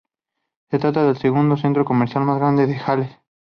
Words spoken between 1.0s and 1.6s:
del segundo